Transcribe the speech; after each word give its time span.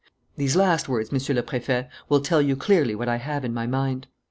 These 0.35 0.55
last 0.55 0.89
words, 0.89 1.11
Monsieur 1.11 1.35
le 1.35 1.43
Préfet, 1.43 1.87
will 2.09 2.21
tell 2.21 2.41
you 2.41 2.55
clearly 2.55 2.95
what 2.95 3.07
I 3.07 3.17
have 3.17 3.45
in 3.45 3.53
my 3.53 3.67
mind. 3.67 4.07